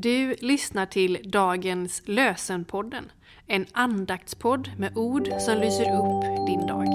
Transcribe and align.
Du 0.00 0.34
lyssnar 0.40 0.86
till 0.86 1.18
dagens 1.24 2.02
Lösenpodden, 2.04 3.04
en 3.46 3.66
andaktspodd 3.72 4.70
med 4.76 4.96
ord 4.96 5.28
som 5.40 5.58
lyser 5.58 5.82
upp 5.82 6.46
din 6.46 6.66
dag. 6.66 6.86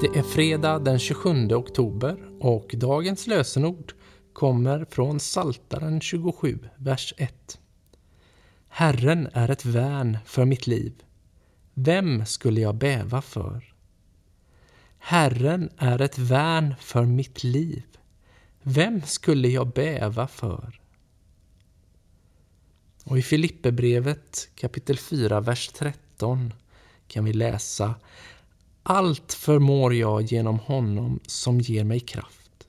Det 0.00 0.18
är 0.18 0.22
fredag 0.22 0.78
den 0.78 0.98
27 0.98 1.54
oktober 1.54 2.16
och 2.40 2.74
dagens 2.74 3.26
lösenord 3.26 3.92
kommer 4.32 4.86
från 4.90 5.20
Saltaren 5.20 6.00
27, 6.00 6.58
vers 6.76 7.14
1. 7.16 7.60
Herren 8.68 9.28
är 9.32 9.50
ett 9.50 9.64
värn 9.64 10.18
för 10.24 10.44
mitt 10.44 10.66
liv. 10.66 10.92
Vem 11.82 12.26
skulle 12.26 12.60
jag 12.60 12.74
bäva 12.74 13.22
för? 13.22 13.74
Herren 14.98 15.70
är 15.76 16.00
ett 16.00 16.18
värn 16.18 16.74
för 16.80 17.04
mitt 17.04 17.44
liv. 17.44 17.82
Vem 18.62 19.02
skulle 19.02 19.48
jag 19.48 19.72
bäva 19.72 20.28
för? 20.28 20.80
Och 23.04 23.18
i 23.18 23.22
Filipperbrevet 23.22 24.48
kapitel 24.54 24.98
4, 24.98 25.40
vers 25.40 25.68
13 25.68 26.52
kan 27.08 27.24
vi 27.24 27.32
läsa 27.32 27.94
Allt 28.82 29.32
förmår 29.32 29.94
jag 29.94 30.22
genom 30.22 30.58
honom 30.58 31.20
som 31.26 31.60
ger 31.60 31.84
mig 31.84 32.00
kraft. 32.00 32.68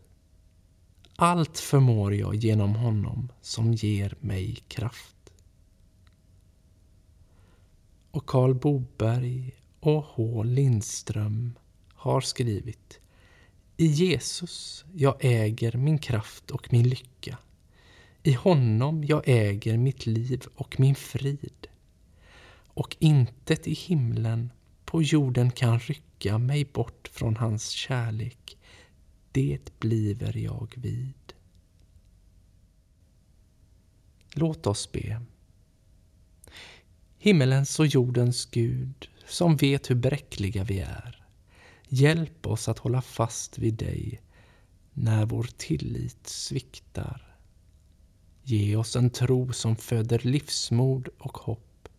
Allt 1.15 1.59
förmår 1.59 2.15
jag 2.15 2.35
genom 2.35 2.75
honom 2.75 3.31
som 3.41 3.73
ger 3.73 4.15
mig 4.19 4.55
kraft 4.67 5.15
och 8.11 8.25
Karl 8.25 8.53
Boberg 8.53 9.51
och 9.79 10.03
H 10.03 10.43
Lindström 10.43 11.57
har 11.93 12.21
skrivit 12.21 12.99
I 13.77 13.85
Jesus 13.85 14.85
jag 14.93 15.15
äger 15.19 15.77
min 15.77 15.97
kraft 15.97 16.51
och 16.51 16.73
min 16.73 16.89
lycka. 16.89 17.37
I 18.23 18.33
honom 18.33 19.03
jag 19.03 19.23
äger 19.25 19.77
mitt 19.77 20.05
liv 20.05 20.43
och 20.55 20.79
min 20.79 20.95
frid. 20.95 21.67
Och 22.73 22.97
intet 22.99 23.67
i 23.67 23.73
himlen 23.73 24.51
på 24.85 25.03
jorden 25.03 25.51
kan 25.51 25.79
rycka 25.79 26.37
mig 26.37 26.65
bort 26.65 27.09
från 27.13 27.35
hans 27.35 27.69
kärlek. 27.69 28.57
Det 29.31 29.79
bliver 29.79 30.37
jag 30.37 30.73
vid. 30.77 31.33
Låt 34.33 34.67
oss 34.67 34.91
be. 34.91 35.21
Himmelens 37.23 37.79
och 37.79 37.87
jordens 37.87 38.45
Gud, 38.45 39.09
som 39.27 39.55
vet 39.55 39.89
hur 39.89 39.95
bräckliga 39.95 40.63
vi 40.63 40.79
är. 40.79 41.25
Hjälp 41.87 42.47
oss 42.47 42.69
att 42.69 42.79
hålla 42.79 43.01
fast 43.01 43.57
vid 43.57 43.73
dig 43.73 44.21
när 44.93 45.25
vår 45.25 45.47
tillit 45.57 46.27
sviktar. 46.27 47.37
Ge 48.43 48.75
oss 48.75 48.95
en 48.95 49.09
tro 49.09 49.53
som 49.53 49.75
föder 49.75 50.19
livsmod 50.19 51.09
och 51.17 51.37
hopp. 51.37 51.89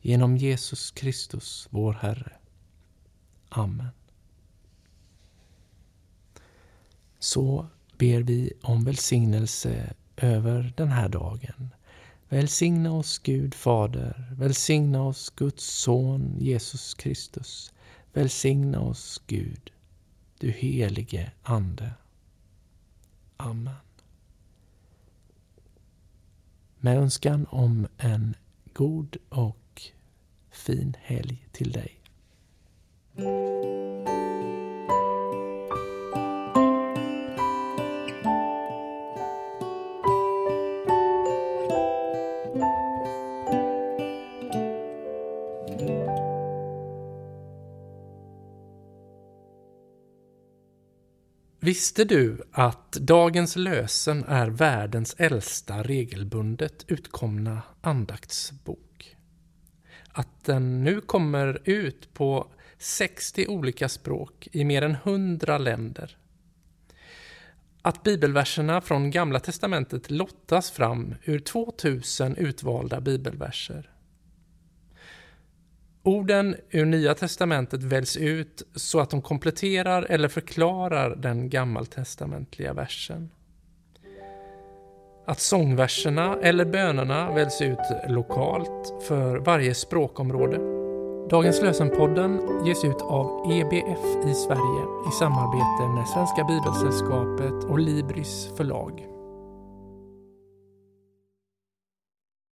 Genom 0.00 0.36
Jesus 0.36 0.90
Kristus, 0.90 1.68
vår 1.70 1.92
Herre. 1.92 2.32
Amen. 3.48 3.90
Så 7.18 7.66
ber 7.98 8.22
vi 8.22 8.52
om 8.62 8.84
välsignelse 8.84 9.94
över 10.16 10.72
den 10.76 10.88
här 10.88 11.08
dagen 11.08 11.70
Välsigna 12.32 12.92
oss 12.92 13.18
Gud 13.18 13.54
Fader, 13.54 14.34
välsigna 14.36 15.02
oss 15.02 15.30
Guds 15.30 15.64
son 15.64 16.36
Jesus 16.38 16.94
Kristus. 16.94 17.72
Välsigna 18.12 18.80
oss 18.80 19.22
Gud, 19.26 19.70
du 20.38 20.50
helige 20.50 21.32
Ande. 21.42 21.92
Amen. 23.36 23.74
Med 26.76 26.98
önskan 26.98 27.46
om 27.50 27.86
en 27.98 28.36
god 28.74 29.16
och 29.28 29.82
fin 30.50 30.96
helg 31.00 31.46
till 31.52 31.72
dig. 31.72 32.00
Visste 51.62 52.04
du 52.04 52.42
att 52.52 52.92
dagens 52.92 53.56
lösen 53.56 54.24
är 54.24 54.48
världens 54.48 55.14
äldsta 55.18 55.82
regelbundet 55.82 56.84
utkomna 56.88 57.62
andaktsbok? 57.80 59.16
Att 60.12 60.44
den 60.44 60.84
nu 60.84 61.00
kommer 61.00 61.60
ut 61.64 62.14
på 62.14 62.46
60 62.78 63.46
olika 63.48 63.88
språk 63.88 64.48
i 64.52 64.64
mer 64.64 64.82
än 64.82 64.94
100 64.94 65.58
länder. 65.58 66.16
Att 67.82 68.02
bibelverserna 68.02 68.80
från 68.80 69.10
Gamla 69.10 69.40
Testamentet 69.40 70.10
lottas 70.10 70.70
fram 70.70 71.14
ur 71.24 71.38
2000 71.38 72.36
utvalda 72.36 73.00
bibelverser. 73.00 73.90
Orden 76.02 76.56
ur 76.70 76.84
Nya 76.84 77.14
testamentet 77.14 77.82
väljs 77.82 78.16
ut 78.16 78.62
så 78.74 79.00
att 79.00 79.10
de 79.10 79.22
kompletterar 79.22 80.02
eller 80.02 80.28
förklarar 80.28 81.16
den 81.16 81.50
gammaltestamentliga 81.50 82.72
versen. 82.72 83.30
Att 85.26 85.40
sångverserna 85.40 86.36
eller 86.42 86.64
bönerna 86.64 87.34
väljs 87.34 87.62
ut 87.62 87.78
lokalt 88.08 89.04
för 89.08 89.38
varje 89.38 89.74
språkområde. 89.74 90.80
Dagens 91.30 91.62
lösenpodden 91.62 92.40
ges 92.66 92.84
ut 92.84 93.02
av 93.02 93.52
EBF 93.52 94.30
i 94.30 94.34
Sverige 94.34 94.82
i 95.08 95.12
samarbete 95.18 95.88
med 95.94 96.08
Svenska 96.08 96.44
Bibelsällskapet 96.44 97.70
och 97.70 97.78
Libris 97.78 98.50
förlag. 98.56 99.06